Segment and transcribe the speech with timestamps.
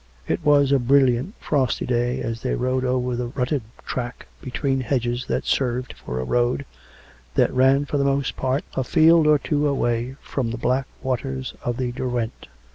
[0.27, 5.27] It was a brilliant frosty day, as they rode over the rutted track between hedges
[5.27, 6.65] that served for a road,
[7.35, 11.53] that ran, for the most part, a field or two away from the black waters
[11.63, 12.47] of the Derwent.